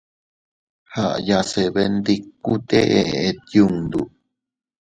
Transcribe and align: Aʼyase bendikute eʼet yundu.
Aʼyase 1.03 1.61
bendikute 1.73 2.79
eʼet 3.01 3.39
yundu. 3.55 4.01